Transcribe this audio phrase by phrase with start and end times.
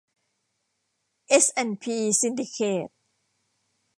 [1.27, 2.57] เอส แอนด์ พี ซินดิเค
[2.87, 2.89] ท